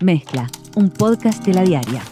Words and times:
Mezcla, 0.00 0.50
un 0.76 0.88
podcast 0.88 1.44
de 1.44 1.52
la 1.52 1.62
diaria. 1.62 2.02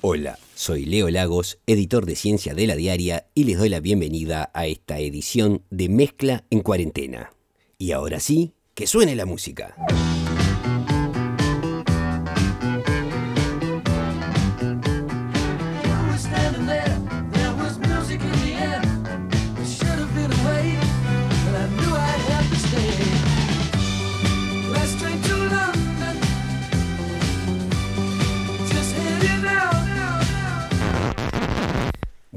Hola, 0.00 0.38
soy 0.54 0.86
Leo 0.86 1.10
Lagos, 1.10 1.58
editor 1.66 2.06
de 2.06 2.16
Ciencia 2.16 2.54
de 2.54 2.66
la 2.66 2.76
Diaria, 2.76 3.26
y 3.34 3.44
les 3.44 3.58
doy 3.58 3.68
la 3.68 3.80
bienvenida 3.80 4.50
a 4.54 4.66
esta 4.66 4.98
edición 4.98 5.62
de 5.68 5.90
Mezcla 5.90 6.44
en 6.48 6.62
Cuarentena. 6.62 7.30
Y 7.76 7.92
ahora 7.92 8.20
sí, 8.20 8.54
que 8.72 8.86
suene 8.86 9.16
la 9.16 9.26
música. 9.26 9.76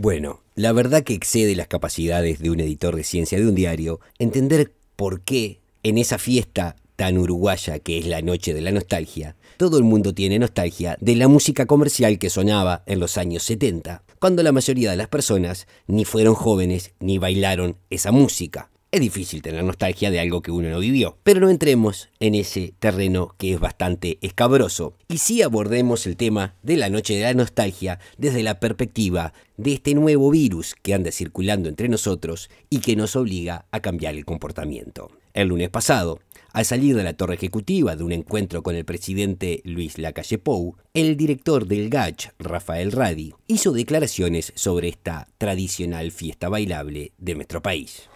Bueno, 0.08 0.42
la 0.56 0.72
verdad 0.72 1.04
que 1.04 1.14
excede 1.14 1.54
las 1.54 1.68
capacidades 1.68 2.40
de 2.40 2.50
un 2.50 2.62
editor 2.62 2.96
de 2.96 3.04
ciencia 3.04 3.38
de 3.38 3.46
un 3.46 3.56
diario 3.56 4.00
entender 4.20 4.72
por 4.96 5.20
qué 5.20 5.60
en 5.84 5.98
esa 5.98 6.18
fiesta 6.18 6.78
tan 6.96 7.18
uruguaya 7.18 7.80
que 7.80 7.98
es 7.98 8.06
la 8.06 8.22
noche 8.22 8.54
de 8.54 8.62
la 8.62 8.72
nostalgia, 8.72 9.36
todo 9.58 9.78
el 9.78 9.84
mundo 9.84 10.14
tiene 10.14 10.40
nostalgia 10.40 10.96
de 11.02 11.18
la 11.18 11.28
música 11.28 11.66
comercial 11.66 12.20
que 12.20 12.30
sonaba 12.30 12.84
en 12.86 13.02
los 13.02 13.18
años 13.18 13.44
70, 13.44 14.04
cuando 14.18 14.44
la 14.44 14.54
mayoría 14.54 14.92
de 14.92 14.96
las 14.96 15.10
personas 15.10 15.68
ni 15.88 16.06
fueron 16.06 16.36
jóvenes 16.36 16.94
ni 17.02 17.18
bailaron 17.18 17.76
esa 17.90 18.14
música. 18.14 18.70
Es 18.90 19.02
difícil 19.02 19.42
tener 19.42 19.66
nostalgia 19.66 20.10
de 20.12 20.22
algo 20.22 20.42
que 20.42 20.52
uno 20.52 20.70
no 20.70 20.80
vivió, 20.80 21.18
pero 21.24 21.42
no 21.42 21.50
entremos 21.50 22.08
en 22.22 22.36
ese 22.36 22.74
terreno 22.80 23.36
que 23.38 23.52
es 23.52 23.60
bastante 23.60 24.18
escabroso 24.22 24.94
y 25.10 25.18
sí 25.18 25.42
abordemos 25.42 26.08
el 26.08 26.16
tema 26.16 26.56
de 26.64 26.78
la 26.78 26.90
noche 26.90 27.16
de 27.16 27.24
la 27.24 27.34
nostalgia 27.34 28.00
desde 28.18 28.44
la 28.44 28.62
perspectiva 28.62 29.34
de 29.58 29.74
este 29.74 29.94
nuevo 29.94 30.32
virus 30.32 30.74
que 30.82 30.94
anda 30.94 31.12
circulando 31.12 31.68
entre 31.68 31.90
nosotros 31.90 32.50
y 32.70 32.80
que 32.80 32.96
nos 32.96 33.18
obliga 33.18 33.66
a 33.72 33.82
cambiar 33.82 34.16
el 34.16 34.24
comportamiento. 34.24 35.12
El 35.34 35.50
lunes 35.50 35.70
pasado, 35.70 36.22
al 36.54 36.64
salir 36.64 36.96
de 36.96 37.04
la 37.04 37.14
torre 37.14 37.36
ejecutiva 37.36 37.98
de 37.98 38.06
un 38.06 38.14
encuentro 38.14 38.64
con 38.64 38.78
el 38.78 38.86
presidente 38.86 39.60
Luis 39.66 39.98
Lacalle 39.98 40.38
Pou, 40.38 40.78
el 40.94 41.18
director 41.18 41.68
del 41.68 41.90
GACH, 41.90 42.30
Rafael 42.40 42.94
Radi, 42.94 43.34
hizo 43.48 43.74
declaraciones 43.74 44.54
sobre 44.56 44.88
esta 44.88 45.28
tradicional 45.38 46.12
fiesta 46.12 46.48
bailable 46.48 47.12
de 47.18 47.36
nuestro 47.36 47.62
país. 47.62 48.10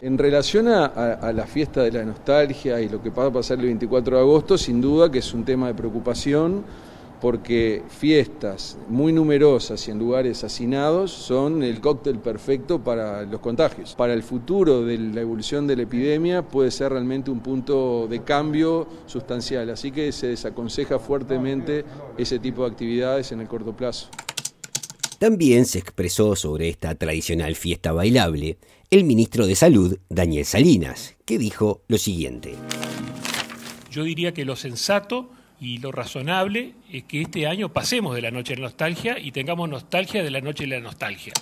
En 0.00 0.16
relación 0.16 0.68
a, 0.68 1.32
la 1.32 1.44
fiesta 1.44 1.82
de 1.82 1.90
la 1.90 2.04
nostalgia 2.04 2.80
y 2.80 2.88
lo 2.88 3.02
que 3.02 3.10
va 3.10 3.26
a 3.26 3.32
pasar 3.32 3.58
el 3.58 3.64
24 3.64 4.16
de 4.16 4.22
agosto, 4.22 4.56
sin 4.56 4.80
duda 4.80 5.10
que 5.10 5.18
es 5.18 5.34
un 5.34 5.44
tema 5.44 5.66
de 5.66 5.74
preocupación 5.74 6.64
porque 7.20 7.82
fiestas 7.88 8.78
muy 8.88 9.12
numerosas 9.12 9.88
y 9.88 9.90
en 9.90 9.98
lugares 9.98 10.44
hacinados 10.44 11.10
son 11.10 11.64
el 11.64 11.80
cóctel 11.80 12.20
perfecto 12.20 12.78
para 12.78 13.22
los 13.24 13.40
contagios. 13.40 13.96
Para 13.96 14.12
el 14.12 14.22
futuro 14.22 14.84
de 14.84 14.98
la 14.98 15.20
evolución 15.20 15.66
de 15.66 15.74
la 15.74 15.82
epidemia 15.82 16.42
puede 16.42 16.70
ser 16.70 16.92
realmente 16.92 17.32
un 17.32 17.40
punto 17.40 18.06
de 18.06 18.20
cambio 18.22 18.86
sustancial, 19.06 19.68
así 19.70 19.90
que 19.90 20.12
se 20.12 20.28
desaconseja 20.28 21.00
fuertemente 21.00 21.84
ese 22.16 22.38
tipo 22.38 22.62
de 22.62 22.70
actividades 22.70 23.32
en 23.32 23.40
el 23.40 23.48
corto 23.48 23.72
plazo. 23.72 24.10
También 25.18 25.66
se 25.66 25.80
expresó 25.80 26.36
sobre 26.36 26.68
esta 26.68 26.94
tradicional 26.94 27.56
fiesta 27.56 27.90
bailable 27.90 28.58
el 28.88 29.02
ministro 29.02 29.48
de 29.48 29.56
Salud, 29.56 29.98
Daniel 30.08 30.44
Salinas, 30.44 31.16
que 31.24 31.38
dijo 31.38 31.82
lo 31.88 31.98
siguiente. 31.98 32.54
Yo 33.90 34.04
diría 34.04 34.32
que 34.32 34.44
lo 34.44 34.54
sensato 34.54 35.30
y 35.60 35.78
lo 35.78 35.90
razonable 35.90 36.74
es 36.92 37.02
que 37.02 37.22
este 37.22 37.48
año 37.48 37.72
pasemos 37.72 38.14
de 38.14 38.22
la 38.22 38.30
noche 38.30 38.54
de 38.54 38.60
la 38.60 38.68
nostalgia 38.68 39.18
y 39.18 39.32
tengamos 39.32 39.68
nostalgia 39.68 40.22
de 40.22 40.30
la 40.30 40.40
noche 40.40 40.64
de 40.64 40.70
la 40.70 40.80
nostalgia. 40.80 41.32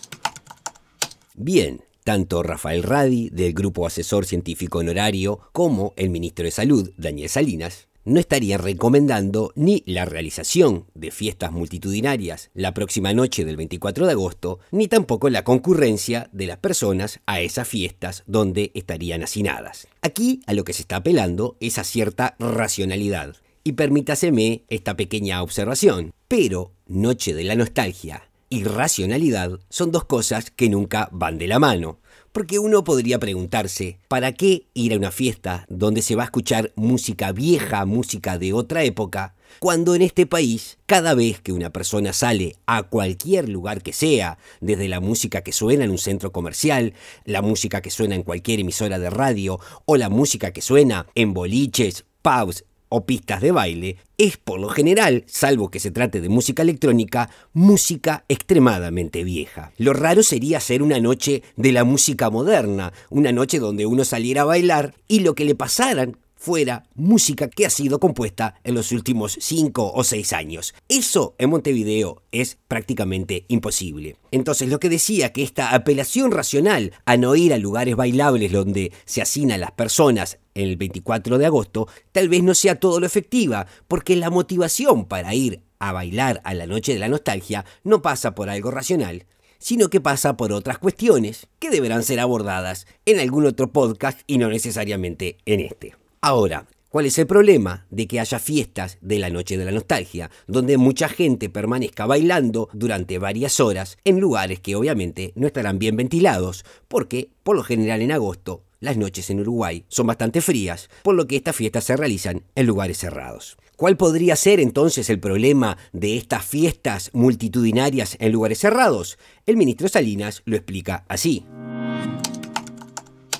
Bien, 1.35 1.83
tanto 2.03 2.43
Rafael 2.43 2.83
Radi, 2.83 3.29
del 3.29 3.53
Grupo 3.53 3.87
Asesor 3.87 4.25
Científico 4.25 4.79
Honorario, 4.79 5.51
como 5.53 5.93
el 5.97 6.09
ministro 6.09 6.47
de 6.47 6.51
Salud, 6.51 6.93
Daniel 6.97 7.29
Salinas, 7.29 7.86
no 8.07 8.19
estaría 8.19 8.57
recomendando 8.57 9.53
ni 9.55 9.83
la 9.85 10.07
realización 10.07 10.87
de 10.95 11.11
fiestas 11.11 11.53
multitudinarias 11.53 12.51
la 12.55 12.73
próxima 12.73 13.13
noche 13.13 13.45
del 13.45 13.57
24 13.57 14.07
de 14.07 14.13
agosto, 14.13 14.61
ni 14.71 14.89
tampoco 14.89 15.29
la 15.29 15.45
concurrencia 15.45 16.31
de 16.33 16.47
las 16.47 16.59
personas 16.59 17.21
a 17.27 17.41
esas 17.41 17.69
fiestas 17.69 18.23
donde 18.27 18.71
estarían 18.75 19.23
hacinadas. 19.23 19.89
Aquí 20.01 20.41
a 20.47 20.55
lo 20.55 20.65
que 20.65 20.73
se 20.73 20.83
está 20.83 20.97
apelando 20.97 21.57
es 21.61 21.79
a 21.79 21.85
cierta 21.85 22.37
racionalidad. 22.39 23.37
Y 23.65 23.73
permítaseme 23.73 24.63
esta 24.69 24.97
pequeña 24.97 25.43
observación. 25.43 26.13
Pero 26.29 26.73
Noche 26.87 27.35
de 27.35 27.43
la 27.43 27.57
Nostalgia 27.57 28.31
y 28.49 28.63
racionalidad 28.63 29.59
son 29.69 29.91
dos 29.91 30.05
cosas 30.05 30.51
que 30.53 30.69
nunca 30.69 31.09
van 31.11 31.39
de 31.39 31.49
la 31.49 31.59
mano. 31.59 31.99
Porque 32.37 32.59
uno 32.59 32.85
podría 32.85 33.19
preguntarse, 33.19 33.99
¿para 34.09 34.33
qué 34.33 34.67
ir 34.75 34.93
a 34.93 34.99
una 34.99 35.11
fiesta 35.11 35.65
donde 35.71 36.03
se 36.03 36.17
va 36.17 36.25
a 36.25 36.27
escuchar 36.27 36.71
música 36.77 37.33
vieja, 37.33 37.87
música 37.87 38.37
de 38.37 38.53
otra 38.53 38.85
época, 38.85 39.35
cuando 39.59 39.95
en 39.95 40.03
este 40.03 40.27
país, 40.27 40.77
cada 40.85 41.15
vez 41.15 41.41
que 41.41 41.53
una 41.53 41.71
persona 41.71 42.13
sale 42.13 42.57
a 42.67 42.83
cualquier 42.83 43.49
lugar 43.49 43.83
que 43.83 43.95
sea, 43.95 44.37
desde 44.61 44.87
la 44.87 45.01
música 45.01 45.41
que 45.41 45.53
suena 45.53 45.85
en 45.85 45.91
un 45.91 45.97
centro 45.97 46.31
comercial, 46.31 46.93
la 47.25 47.41
música 47.41 47.81
que 47.81 47.91
suena 47.91 48.15
en 48.15 48.23
cualquier 48.23 48.61
emisora 48.61 48.99
de 48.99 49.09
radio 49.09 49.59
o 49.87 49.97
la 49.97 50.11
música 50.11 50.51
que 50.51 50.61
suena 50.61 51.07
en 51.15 51.33
boliches, 51.33 52.05
pubs, 52.21 52.67
o 52.89 53.05
pistas 53.05 53.41
de 53.41 53.53
baile, 53.53 53.97
es 54.19 54.37
por 54.37 54.61
lo 54.61 54.69
general, 54.69 55.25
salvo 55.27 55.71
que 55.71 55.81
se 55.81 55.91
trate 55.91 56.21
de 56.21 56.29
música 56.29 56.63
electrónica, 56.63 57.31
música 57.53 58.25
extremadamente 58.29 59.25
vieja. 59.25 59.73
Lo 59.79 59.93
raro 59.93 60.23
sería 60.23 60.59
hacer 60.59 60.83
una 60.83 61.01
noche 61.01 61.43
de 61.57 61.73
la 61.73 61.85
música 61.85 62.31
moderna, 62.31 62.93
una 63.11 63.33
noche 63.33 63.59
donde 63.59 63.87
uno 63.87 64.05
saliera 64.05 64.43
a 64.43 64.47
bailar 64.47 64.95
y 65.09 65.21
lo 65.21 65.35
que 65.35 65.45
le 65.45 65.55
pasaran 65.55 66.17
fuera 66.37 66.85
música 66.95 67.49
que 67.49 67.67
ha 67.67 67.71
sido 67.71 67.99
compuesta 67.99 68.55
en 68.63 68.75
los 68.75 68.93
últimos 68.93 69.37
5 69.41 69.93
o 69.95 70.05
6 70.05 70.33
años. 70.33 70.75
Eso 70.89 71.35
en 71.39 71.51
Montevideo 71.51 72.23
es 72.31 72.59
prácticamente 72.69 73.47
imposible. 73.49 74.17
Entonces 74.31 74.69
lo 74.69 74.79
que 74.79 74.89
decía 74.89 75.33
que 75.33 75.43
esta 75.43 75.75
apelación 75.75 76.31
racional 76.31 76.93
a 77.05 77.17
no 77.17 77.35
ir 77.35 77.53
a 77.53 77.59
lugares 77.59 77.97
bailables 77.97 78.53
donde 78.53 78.93
se 79.07 79.23
hacinan 79.23 79.61
las 79.61 79.73
personas 79.73 80.39
el 80.55 80.77
24 80.77 81.39
de 81.39 81.47
agosto 81.47 81.89
tal 82.13 82.29
vez 82.29 82.43
no 82.43 82.55
sea 82.55 82.79
todo 82.79 83.01
lo 83.01 83.07
efectiva, 83.07 83.67
porque 83.89 84.17
la 84.17 84.31
motivación 84.31 85.07
para 85.07 85.35
ir 85.35 85.63
a 85.79 85.93
bailar 85.93 86.41
a 86.45 86.55
la 86.55 86.67
noche 86.67 86.93
de 86.93 86.99
la 86.99 87.09
nostalgia 87.09 87.65
no 87.85 88.03
pasa 88.03 88.35
por 88.35 88.49
algo 88.49 88.71
racional, 88.71 89.27
sino 89.59 89.89
que 89.89 90.01
pasa 90.01 90.37
por 90.37 90.53
otras 90.53 90.79
cuestiones 90.79 91.49
que 91.59 91.71
deberán 91.71 92.03
ser 92.03 92.21
abordadas 92.21 92.87
en 93.05 93.21
algún 93.21 93.47
otro 93.47 93.73
podcast 93.73 94.21
y 94.27 94.39
no 94.39 94.49
necesariamente 94.49 95.39
en 95.45 95.61
este. 95.61 96.06
Ahora, 96.29 96.67
¿cuál 96.89 97.07
es 97.07 97.21
el 97.21 97.29
problema 97.29 97.87
de 97.89 98.09
que 98.09 98.19
haya 98.19 98.41
fiestas 98.41 98.99
de 99.01 99.21
la 99.21 99.31
noche 99.31 99.57
de 99.57 99.65
la 99.65 99.71
nostalgia, 99.71 100.29
donde 100.49 100.77
mucha 100.77 101.09
gente 101.09 101.49
permanezca 101.49 102.05
bailando 102.05 102.69
durante 102.73 103.21
varias 103.21 103.61
horas 103.61 103.97
en 104.05 104.19
lugares 104.19 104.59
que 104.59 104.75
obviamente 104.75 105.33
no 105.37 105.47
estarán 105.47 105.79
bien 105.79 105.95
ventilados, 105.95 106.65
porque 106.89 107.31
por 107.45 107.55
lo 107.55 107.63
general 107.63 108.03
en 108.03 108.11
agosto 108.11 108.65
las 108.81 108.97
noches 108.97 109.31
en 109.31 109.39
Uruguay 109.39 109.85
son 109.87 110.09
bastante 110.09 110.41
frías, 110.41 110.91
por 111.05 111.15
lo 111.15 111.29
que 111.29 111.37
estas 111.37 111.55
fiestas 111.55 111.85
se 111.85 111.97
realizan 111.97 112.43
en 112.57 112.67
lugares 112.67 112.99
cerrados. 112.99 113.57
¿Cuál 113.77 113.97
podría 113.97 114.35
ser 114.35 114.59
entonces 114.59 115.09
el 115.11 115.21
problema 115.21 115.79
de 115.93 116.17
estas 116.17 116.45
fiestas 116.45 117.11
multitudinarias 117.13 118.17
en 118.19 118.33
lugares 118.33 118.59
cerrados? 118.59 119.17
El 119.47 119.57
ministro 119.57 119.87
Salinas 119.87 120.43
lo 120.45 120.57
explica 120.57 121.05
así. 121.07 121.47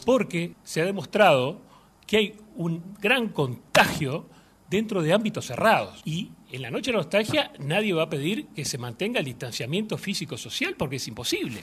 Porque 0.05 0.55
se 0.63 0.83
ha 0.83 0.85
demostrado 0.85 1.66
que 2.07 2.17
hay 2.17 2.35
un 2.57 2.95
gran 3.01 3.29
contagio 3.29 4.29
dentro 4.71 5.03
de 5.03 5.13
ámbitos 5.13 5.47
cerrados. 5.47 6.01
Y 6.05 6.31
en 6.51 6.63
la 6.63 6.71
noche 6.71 6.91
de 6.91 6.99
nostalgia 6.99 7.53
nadie 7.59 7.93
va 7.93 8.05
a 8.05 8.11
pedir 8.11 8.47
que 8.55 8.65
se 8.65 8.79
mantenga 8.79 9.21
el 9.21 9.27
distanciamiento 9.27 9.99
físico-social 9.99 10.75
porque 10.77 10.97
es 10.97 11.09
imposible. 11.09 11.61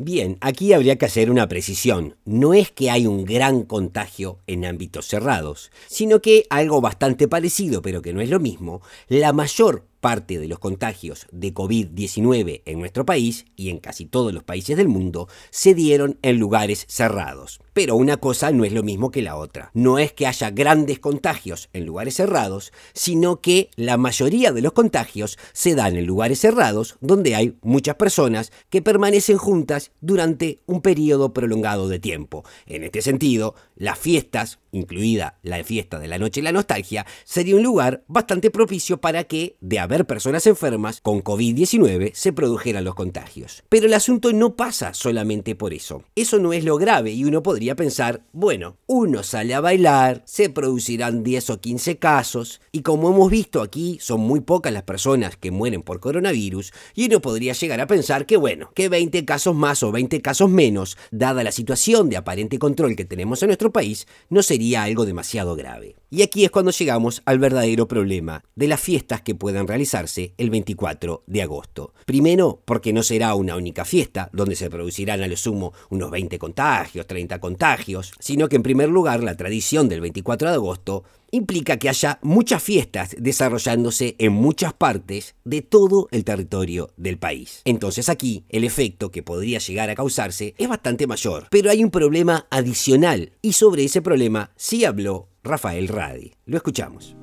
Bien, 0.00 0.38
aquí 0.40 0.72
habría 0.72 0.96
que 0.96 1.06
hacer 1.06 1.28
una 1.28 1.48
precisión. 1.48 2.14
No 2.24 2.54
es 2.54 2.70
que 2.70 2.88
hay 2.88 3.08
un 3.08 3.24
gran 3.24 3.64
contagio 3.64 4.38
en 4.46 4.64
ámbitos 4.64 5.06
cerrados, 5.06 5.72
sino 5.88 6.22
que 6.22 6.44
algo 6.50 6.80
bastante 6.80 7.26
parecido, 7.26 7.82
pero 7.82 8.00
que 8.00 8.12
no 8.12 8.20
es 8.20 8.30
lo 8.30 8.38
mismo, 8.38 8.80
la 9.08 9.32
mayor 9.32 9.87
parte 10.00 10.38
de 10.38 10.48
los 10.48 10.58
contagios 10.58 11.26
de 11.32 11.52
COVID-19 11.52 12.62
en 12.64 12.78
nuestro 12.78 13.04
país 13.04 13.46
y 13.56 13.70
en 13.70 13.78
casi 13.78 14.04
todos 14.06 14.32
los 14.32 14.44
países 14.44 14.76
del 14.76 14.88
mundo 14.88 15.28
se 15.50 15.74
dieron 15.74 16.18
en 16.22 16.38
lugares 16.38 16.84
cerrados. 16.88 17.60
Pero 17.72 17.96
una 17.96 18.16
cosa 18.16 18.50
no 18.50 18.64
es 18.64 18.72
lo 18.72 18.82
mismo 18.82 19.10
que 19.10 19.22
la 19.22 19.36
otra. 19.36 19.70
No 19.74 19.98
es 19.98 20.12
que 20.12 20.26
haya 20.26 20.50
grandes 20.50 20.98
contagios 20.98 21.68
en 21.72 21.86
lugares 21.86 22.14
cerrados, 22.14 22.72
sino 22.92 23.40
que 23.40 23.70
la 23.76 23.96
mayoría 23.96 24.52
de 24.52 24.62
los 24.62 24.72
contagios 24.72 25.38
se 25.52 25.74
dan 25.74 25.96
en 25.96 26.06
lugares 26.06 26.40
cerrados 26.40 26.96
donde 27.00 27.34
hay 27.34 27.56
muchas 27.62 27.96
personas 27.96 28.52
que 28.70 28.82
permanecen 28.82 29.38
juntas 29.38 29.92
durante 30.00 30.60
un 30.66 30.80
periodo 30.80 31.32
prolongado 31.32 31.88
de 31.88 31.98
tiempo. 31.98 32.44
En 32.66 32.84
este 32.84 33.02
sentido, 33.02 33.54
las 33.76 33.98
fiestas 33.98 34.58
incluida 34.72 35.38
la 35.42 35.62
fiesta 35.64 35.98
de 35.98 36.08
la 36.08 36.18
noche 36.18 36.40
y 36.40 36.42
la 36.42 36.52
nostalgia, 36.52 37.06
sería 37.24 37.56
un 37.56 37.62
lugar 37.62 38.04
bastante 38.06 38.50
propicio 38.50 39.00
para 39.00 39.24
que, 39.24 39.56
de 39.60 39.78
haber 39.78 40.06
personas 40.06 40.46
enfermas 40.46 41.00
con 41.00 41.22
COVID-19, 41.22 42.12
se 42.14 42.32
produjeran 42.32 42.84
los 42.84 42.94
contagios. 42.94 43.64
Pero 43.68 43.86
el 43.86 43.94
asunto 43.94 44.32
no 44.32 44.56
pasa 44.56 44.94
solamente 44.94 45.54
por 45.54 45.72
eso. 45.72 46.04
Eso 46.14 46.38
no 46.38 46.52
es 46.52 46.64
lo 46.64 46.76
grave 46.76 47.12
y 47.12 47.24
uno 47.24 47.42
podría 47.42 47.76
pensar, 47.76 48.22
bueno, 48.32 48.76
uno 48.86 49.22
sale 49.22 49.54
a 49.54 49.60
bailar, 49.60 50.22
se 50.26 50.50
producirán 50.50 51.22
10 51.22 51.50
o 51.50 51.60
15 51.60 51.98
casos, 51.98 52.60
y 52.72 52.82
como 52.82 53.10
hemos 53.10 53.30
visto 53.30 53.62
aquí, 53.62 53.98
son 54.00 54.20
muy 54.20 54.40
pocas 54.40 54.72
las 54.72 54.82
personas 54.82 55.36
que 55.36 55.50
mueren 55.50 55.82
por 55.82 56.00
coronavirus, 56.00 56.72
y 56.94 57.06
uno 57.06 57.20
podría 57.20 57.52
llegar 57.52 57.80
a 57.80 57.86
pensar 57.86 58.26
que 58.26 58.36
bueno, 58.36 58.70
que 58.74 58.88
20 58.88 59.24
casos 59.24 59.54
más 59.54 59.82
o 59.82 59.92
20 59.92 60.20
casos 60.20 60.50
menos, 60.50 60.96
dada 61.10 61.42
la 61.42 61.52
situación 61.52 62.08
de 62.08 62.16
aparente 62.16 62.58
control 62.58 62.96
que 62.96 63.04
tenemos 63.04 63.42
en 63.42 63.48
nuestro 63.48 63.72
país, 63.72 64.06
no 64.28 64.42
sería 64.58 64.82
algo 64.82 65.06
demasiado 65.06 65.54
grave. 65.54 65.94
Y 66.10 66.22
aquí 66.22 66.44
es 66.44 66.50
cuando 66.50 66.72
llegamos 66.72 67.22
al 67.26 67.38
verdadero 67.38 67.86
problema 67.86 68.42
de 68.56 68.66
las 68.66 68.80
fiestas 68.80 69.22
que 69.22 69.36
puedan 69.36 69.68
realizarse 69.68 70.34
el 70.36 70.50
24 70.50 71.22
de 71.28 71.42
agosto. 71.42 71.92
Primero, 72.06 72.60
porque 72.64 72.92
no 72.92 73.04
será 73.04 73.36
una 73.36 73.54
única 73.54 73.84
fiesta 73.84 74.30
donde 74.32 74.56
se 74.56 74.68
producirán 74.68 75.22
a 75.22 75.28
lo 75.28 75.36
sumo 75.36 75.74
unos 75.90 76.10
20 76.10 76.40
contagios, 76.40 77.06
30 77.06 77.38
contagios, 77.38 78.12
sino 78.18 78.48
que 78.48 78.56
en 78.56 78.64
primer 78.64 78.88
lugar 78.88 79.22
la 79.22 79.36
tradición 79.36 79.88
del 79.88 80.00
24 80.00 80.48
de 80.48 80.54
agosto 80.54 81.04
implica 81.30 81.76
que 81.76 81.88
haya 81.88 82.18
muchas 82.22 82.62
fiestas 82.62 83.16
desarrollándose 83.18 84.16
en 84.18 84.32
muchas 84.32 84.72
partes 84.72 85.34
de 85.44 85.62
todo 85.62 86.08
el 86.10 86.24
territorio 86.24 86.90
del 86.96 87.18
país. 87.18 87.62
Entonces 87.64 88.08
aquí 88.08 88.44
el 88.48 88.64
efecto 88.64 89.10
que 89.10 89.22
podría 89.22 89.58
llegar 89.58 89.90
a 89.90 89.94
causarse 89.94 90.54
es 90.58 90.68
bastante 90.68 91.06
mayor. 91.06 91.46
Pero 91.50 91.70
hay 91.70 91.84
un 91.84 91.90
problema 91.90 92.46
adicional 92.50 93.32
y 93.42 93.52
sobre 93.52 93.84
ese 93.84 94.02
problema 94.02 94.50
sí 94.56 94.84
habló 94.84 95.28
Rafael 95.42 95.88
Radi. 95.88 96.32
Lo 96.46 96.56
escuchamos. 96.56 97.16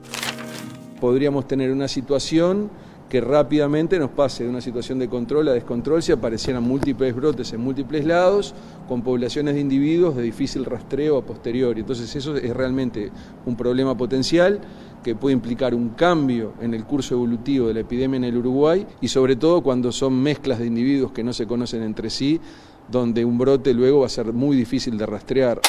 Podríamos 1.00 1.48
tener 1.48 1.72
una 1.72 1.88
situación 1.88 2.72
que 3.10 3.22
rápidamente 3.22 4.00
nos 4.00 4.10
pase 4.10 4.44
de 4.44 4.50
una 4.50 4.62
situación 4.62 5.00
de 5.00 5.08
control 5.08 5.48
a 5.48 5.54
descontrol 5.54 6.02
si 6.02 6.12
aparecieran 6.12 6.64
múltiples 6.64 7.16
brotes 7.16 7.54
en 7.54 7.62
múltiples 7.62 8.06
lados 8.06 8.54
con 8.88 9.04
poblaciones 9.04 9.56
de 9.56 9.62
individuos 9.62 10.16
de 10.16 10.24
difícil 10.24 10.66
rastreo 10.66 11.18
a 11.18 11.26
posteriori. 11.26 11.82
Entonces 11.82 12.16
eso 12.16 12.36
es 12.36 12.56
realmente 12.56 13.12
un 13.46 13.56
problema 13.56 13.96
potencial 13.96 14.60
que 15.04 15.14
puede 15.14 15.34
implicar 15.34 15.76
un 15.76 15.90
cambio 15.90 16.54
en 16.62 16.74
el 16.74 16.84
curso 16.84 17.14
evolutivo 17.14 17.68
de 17.68 17.76
la 17.76 17.82
epidemia 17.82 18.18
en 18.18 18.24
el 18.24 18.38
Uruguay 18.38 18.88
y 19.02 19.08
sobre 19.08 19.36
todo 19.36 19.62
cuando 19.62 19.92
son 19.92 20.20
mezclas 20.20 20.58
de 20.58 20.66
individuos 20.66 21.12
que 21.12 21.24
no 21.24 21.32
se 21.32 21.46
conocen 21.46 21.84
entre 21.84 22.10
sí, 22.10 22.42
donde 22.90 23.24
un 23.24 23.38
brote 23.38 23.74
luego 23.74 24.00
va 24.00 24.08
a 24.08 24.10
ser 24.10 24.34
muy 24.34 24.58
difícil 24.58 24.98
de 24.98 25.06
rastrear. 25.06 25.62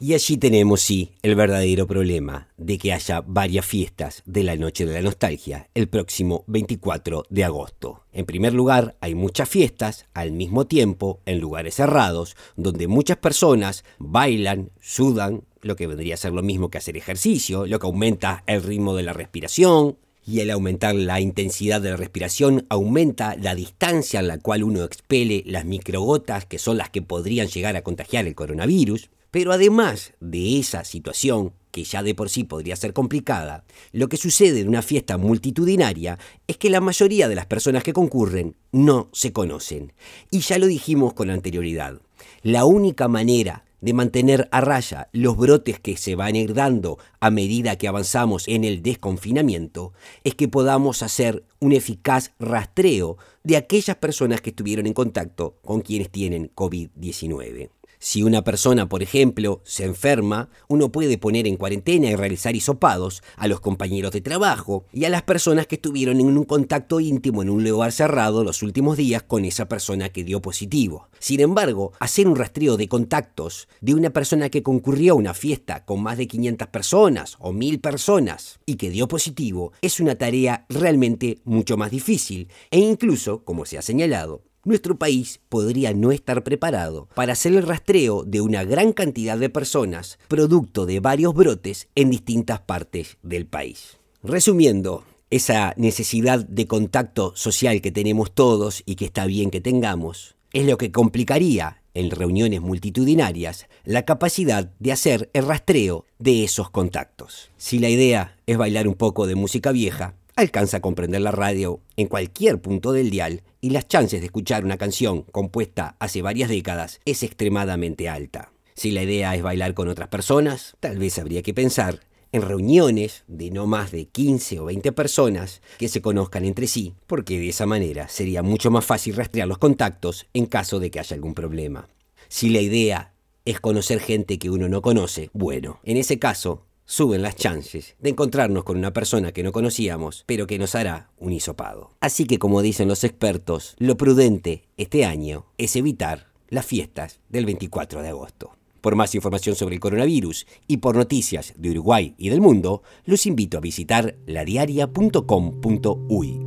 Y 0.00 0.14
allí 0.14 0.36
tenemos, 0.36 0.80
sí, 0.80 1.12
el 1.22 1.34
verdadero 1.34 1.86
problema 1.86 2.48
de 2.56 2.78
que 2.78 2.92
haya 2.92 3.20
varias 3.20 3.64
fiestas 3.64 4.22
de 4.26 4.42
la 4.42 4.56
Noche 4.56 4.86
de 4.86 4.94
la 4.94 5.02
Nostalgia 5.02 5.68
el 5.74 5.88
próximo 5.88 6.44
24 6.46 7.24
de 7.30 7.44
agosto. 7.44 8.04
En 8.12 8.26
primer 8.26 8.54
lugar, 8.54 8.96
hay 9.00 9.14
muchas 9.14 9.48
fiestas 9.48 10.06
al 10.14 10.32
mismo 10.32 10.66
tiempo 10.66 11.20
en 11.26 11.40
lugares 11.40 11.76
cerrados, 11.76 12.36
donde 12.56 12.88
muchas 12.88 13.18
personas 13.18 13.84
bailan, 13.98 14.70
sudan, 14.80 15.44
lo 15.62 15.76
que 15.76 15.86
vendría 15.86 16.14
a 16.14 16.18
ser 16.18 16.32
lo 16.32 16.42
mismo 16.42 16.70
que 16.70 16.78
hacer 16.78 16.96
ejercicio, 16.96 17.66
lo 17.66 17.78
que 17.78 17.86
aumenta 17.86 18.44
el 18.46 18.62
ritmo 18.62 18.94
de 18.94 19.02
la 19.02 19.12
respiración, 19.14 19.96
y 20.26 20.40
al 20.40 20.50
aumentar 20.50 20.94
la 20.94 21.20
intensidad 21.20 21.80
de 21.80 21.90
la 21.90 21.96
respiración 21.96 22.66
aumenta 22.68 23.36
la 23.36 23.54
distancia 23.54 24.20
en 24.20 24.28
la 24.28 24.38
cual 24.38 24.64
uno 24.64 24.84
expele 24.84 25.42
las 25.46 25.64
microgotas 25.64 26.46
que 26.46 26.58
son 26.58 26.78
las 26.78 26.90
que 26.90 27.02
podrían 27.02 27.48
llegar 27.48 27.76
a 27.76 27.82
contagiar 27.82 28.26
el 28.26 28.34
coronavirus. 28.34 29.10
Pero 29.34 29.50
además 29.50 30.12
de 30.20 30.60
esa 30.60 30.84
situación, 30.84 31.54
que 31.72 31.82
ya 31.82 32.04
de 32.04 32.14
por 32.14 32.30
sí 32.30 32.44
podría 32.44 32.76
ser 32.76 32.92
complicada, 32.92 33.64
lo 33.90 34.08
que 34.08 34.16
sucede 34.16 34.60
en 34.60 34.68
una 34.68 34.80
fiesta 34.80 35.18
multitudinaria 35.18 36.20
es 36.46 36.56
que 36.56 36.70
la 36.70 36.80
mayoría 36.80 37.26
de 37.26 37.34
las 37.34 37.46
personas 37.46 37.82
que 37.82 37.92
concurren 37.92 38.54
no 38.70 39.08
se 39.12 39.32
conocen. 39.32 39.92
Y 40.30 40.38
ya 40.38 40.56
lo 40.60 40.68
dijimos 40.68 41.14
con 41.14 41.30
anterioridad. 41.30 42.00
La 42.44 42.64
única 42.64 43.08
manera 43.08 43.64
de 43.80 43.92
mantener 43.92 44.48
a 44.52 44.60
raya 44.60 45.08
los 45.10 45.36
brotes 45.36 45.80
que 45.80 45.96
se 45.96 46.14
van 46.14 46.36
a 46.36 46.38
ir 46.38 46.54
dando 46.54 46.98
a 47.18 47.30
medida 47.30 47.74
que 47.74 47.88
avanzamos 47.88 48.46
en 48.46 48.62
el 48.62 48.82
desconfinamiento 48.82 49.94
es 50.22 50.36
que 50.36 50.46
podamos 50.46 51.02
hacer 51.02 51.42
un 51.58 51.72
eficaz 51.72 52.30
rastreo 52.38 53.18
de 53.42 53.56
aquellas 53.56 53.96
personas 53.96 54.40
que 54.40 54.50
estuvieron 54.50 54.86
en 54.86 54.92
contacto 54.92 55.56
con 55.64 55.80
quienes 55.80 56.08
tienen 56.10 56.52
COVID-19. 56.54 57.70
Si 58.06 58.22
una 58.22 58.44
persona, 58.44 58.86
por 58.86 59.02
ejemplo, 59.02 59.62
se 59.64 59.86
enferma, 59.86 60.50
uno 60.68 60.92
puede 60.92 61.16
poner 61.16 61.46
en 61.46 61.56
cuarentena 61.56 62.10
y 62.10 62.16
realizar 62.16 62.54
hisopados 62.54 63.22
a 63.34 63.48
los 63.48 63.60
compañeros 63.60 64.12
de 64.12 64.20
trabajo 64.20 64.84
y 64.92 65.06
a 65.06 65.08
las 65.08 65.22
personas 65.22 65.66
que 65.66 65.76
estuvieron 65.76 66.20
en 66.20 66.36
un 66.36 66.44
contacto 66.44 67.00
íntimo 67.00 67.40
en 67.40 67.48
un 67.48 67.64
lugar 67.64 67.92
cerrado 67.92 68.44
los 68.44 68.62
últimos 68.62 68.98
días 68.98 69.22
con 69.22 69.46
esa 69.46 69.68
persona 69.70 70.10
que 70.10 70.22
dio 70.22 70.42
positivo. 70.42 71.08
Sin 71.18 71.40
embargo, 71.40 71.92
hacer 71.98 72.28
un 72.28 72.36
rastreo 72.36 72.76
de 72.76 72.88
contactos 72.88 73.68
de 73.80 73.94
una 73.94 74.10
persona 74.10 74.50
que 74.50 74.62
concurrió 74.62 75.14
a 75.14 75.16
una 75.16 75.32
fiesta 75.32 75.86
con 75.86 76.02
más 76.02 76.18
de 76.18 76.28
500 76.28 76.68
personas 76.68 77.36
o 77.38 77.54
1000 77.54 77.80
personas 77.80 78.60
y 78.66 78.74
que 78.74 78.90
dio 78.90 79.08
positivo 79.08 79.72
es 79.80 79.98
una 79.98 80.16
tarea 80.16 80.66
realmente 80.68 81.40
mucho 81.44 81.78
más 81.78 81.90
difícil 81.90 82.50
e 82.70 82.80
incluso, 82.80 83.44
como 83.44 83.64
se 83.64 83.78
ha 83.78 83.82
señalado, 83.82 84.42
nuestro 84.64 84.98
país 84.98 85.40
podría 85.48 85.92
no 85.92 86.12
estar 86.12 86.42
preparado 86.44 87.08
para 87.14 87.32
hacer 87.34 87.54
el 87.54 87.66
rastreo 87.66 88.24
de 88.24 88.40
una 88.40 88.64
gran 88.64 88.92
cantidad 88.92 89.38
de 89.38 89.50
personas 89.50 90.18
producto 90.28 90.86
de 90.86 91.00
varios 91.00 91.34
brotes 91.34 91.88
en 91.94 92.10
distintas 92.10 92.60
partes 92.60 93.18
del 93.22 93.46
país. 93.46 93.98
Resumiendo, 94.22 95.04
esa 95.30 95.74
necesidad 95.76 96.46
de 96.46 96.66
contacto 96.66 97.32
social 97.34 97.80
que 97.80 97.90
tenemos 97.90 98.32
todos 98.32 98.82
y 98.86 98.94
que 98.94 99.06
está 99.06 99.26
bien 99.26 99.50
que 99.50 99.60
tengamos, 99.60 100.36
es 100.52 100.66
lo 100.66 100.78
que 100.78 100.92
complicaría 100.92 101.82
en 101.94 102.10
reuniones 102.10 102.60
multitudinarias 102.60 103.66
la 103.84 104.04
capacidad 104.04 104.70
de 104.78 104.92
hacer 104.92 105.30
el 105.32 105.46
rastreo 105.46 106.06
de 106.18 106.44
esos 106.44 106.70
contactos. 106.70 107.50
Si 107.56 107.78
la 107.78 107.88
idea 107.88 108.36
es 108.46 108.56
bailar 108.56 108.86
un 108.86 108.94
poco 108.94 109.26
de 109.26 109.34
música 109.34 109.72
vieja, 109.72 110.14
alcanza 110.36 110.78
a 110.78 110.80
comprender 110.80 111.20
la 111.20 111.30
radio 111.30 111.80
en 111.96 112.08
cualquier 112.08 112.60
punto 112.60 112.92
del 112.92 113.10
dial 113.10 113.42
y 113.60 113.70
las 113.70 113.88
chances 113.88 114.20
de 114.20 114.26
escuchar 114.26 114.64
una 114.64 114.76
canción 114.76 115.22
compuesta 115.22 115.96
hace 115.98 116.22
varias 116.22 116.48
décadas 116.48 117.00
es 117.04 117.22
extremadamente 117.22 118.08
alta. 118.08 118.52
Si 118.74 118.90
la 118.90 119.02
idea 119.02 119.34
es 119.34 119.42
bailar 119.42 119.74
con 119.74 119.88
otras 119.88 120.08
personas, 120.08 120.76
tal 120.80 120.98
vez 120.98 121.18
habría 121.18 121.42
que 121.42 121.54
pensar 121.54 122.00
en 122.32 122.42
reuniones 122.42 123.22
de 123.28 123.52
no 123.52 123.68
más 123.68 123.92
de 123.92 124.06
15 124.06 124.58
o 124.58 124.64
20 124.64 124.90
personas 124.90 125.62
que 125.78 125.88
se 125.88 126.02
conozcan 126.02 126.44
entre 126.44 126.66
sí, 126.66 126.94
porque 127.06 127.38
de 127.38 127.50
esa 127.50 127.64
manera 127.64 128.08
sería 128.08 128.42
mucho 128.42 128.72
más 128.72 128.84
fácil 128.84 129.14
rastrear 129.14 129.46
los 129.46 129.58
contactos 129.58 130.26
en 130.34 130.46
caso 130.46 130.80
de 130.80 130.90
que 130.90 130.98
haya 130.98 131.14
algún 131.14 131.34
problema. 131.34 131.88
Si 132.28 132.48
la 132.48 132.60
idea 132.60 133.14
es 133.44 133.60
conocer 133.60 134.00
gente 134.00 134.40
que 134.40 134.50
uno 134.50 134.68
no 134.68 134.82
conoce, 134.82 135.30
bueno, 135.32 135.78
en 135.84 135.96
ese 135.96 136.18
caso 136.18 136.64
suben 136.84 137.22
las 137.22 137.36
chances 137.36 137.96
de 137.98 138.10
encontrarnos 138.10 138.64
con 138.64 138.76
una 138.76 138.92
persona 138.92 139.32
que 139.32 139.42
no 139.42 139.52
conocíamos, 139.52 140.24
pero 140.26 140.46
que 140.46 140.58
nos 140.58 140.74
hará 140.74 141.10
un 141.18 141.32
hisopado. 141.32 141.90
Así 142.00 142.26
que 142.26 142.38
como 142.38 142.60
dicen 142.62 142.88
los 142.88 143.04
expertos, 143.04 143.74
lo 143.78 143.96
prudente 143.96 144.64
este 144.76 145.04
año 145.04 145.46
es 145.58 145.76
evitar 145.76 146.32
las 146.48 146.66
fiestas 146.66 147.20
del 147.28 147.46
24 147.46 148.02
de 148.02 148.08
agosto. 148.08 148.56
Por 148.80 148.96
más 148.96 149.14
información 149.14 149.56
sobre 149.56 149.76
el 149.76 149.80
coronavirus 149.80 150.46
y 150.66 150.76
por 150.76 150.96
noticias 150.96 151.54
de 151.56 151.70
Uruguay 151.70 152.14
y 152.18 152.28
del 152.28 152.42
mundo, 152.42 152.82
los 153.06 153.24
invito 153.24 153.56
a 153.56 153.62
visitar 153.62 154.16
ladiaria.com.uy. 154.26 156.40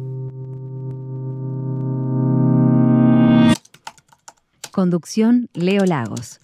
Conducción 4.71 5.49
Leo 5.53 5.85
Lagos. 5.85 6.39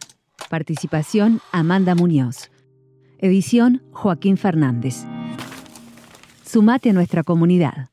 Participación 0.50 1.40
Amanda 1.52 1.94
Muñoz. 1.94 2.50
Edición 3.24 3.82
Joaquín 3.94 4.36
Fernández. 4.36 5.06
Sumate 6.46 6.89
a 6.89 6.94
nuestra 6.94 7.24
comunidad. 7.24 7.93